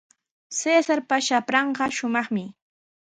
Cesarpa 0.59 1.17
shapranqa 1.27 1.85
shumaqmi. 1.97 2.45